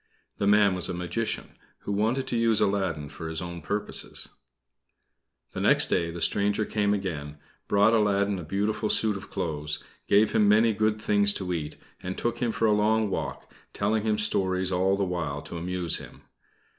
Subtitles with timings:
[0.39, 4.29] The man was a magician, who wanted to use Aladdin for his own purposes.
[5.51, 9.77] The next day the stranger came again, brought Aladdin a beautiful suit of clothes,
[10.07, 14.01] gave him many good things to eat, and took him for a long walk, telling
[14.01, 16.23] him stories all the while to amuse him.